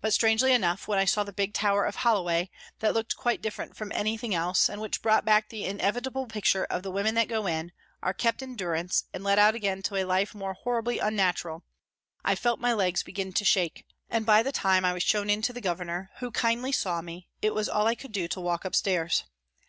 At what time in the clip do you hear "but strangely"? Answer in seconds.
0.00-0.52